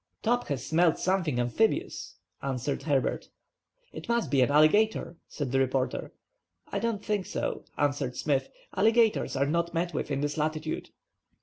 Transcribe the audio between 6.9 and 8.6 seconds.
think so," answered Smith.